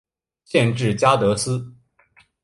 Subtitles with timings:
[0.45, 1.75] 县治加的斯。